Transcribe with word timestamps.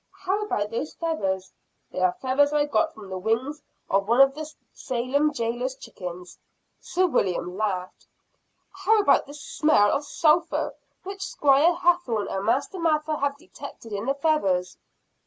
"How 0.23 0.41
about 0.43 0.71
those 0.71 0.95
feathers?" 0.95 1.51
"They 1.91 1.99
are 1.99 2.13
feathers 2.23 2.51
I 2.53 2.65
got 2.65 2.91
from 2.91 3.11
the 3.11 3.19
wings 3.19 3.61
of 3.87 4.07
one 4.07 4.19
of 4.19 4.33
the 4.33 4.51
Salem 4.73 5.31
jailor's 5.31 5.75
chickens." 5.75 6.39
Sir 6.79 7.05
William 7.05 7.55
laughed, 7.55 8.07
"How 8.71 8.99
about 8.99 9.27
the 9.27 9.35
smell 9.35 9.91
of 9.91 10.03
sulphur 10.03 10.73
which 11.03 11.21
Squire 11.23 11.75
Hathorne 11.75 12.29
and 12.29 12.45
Master 12.47 12.79
Mather 12.79 13.17
have 13.17 13.37
detected 13.37 13.93
in 13.93 14.07
the 14.07 14.15
feathers?" 14.15 14.75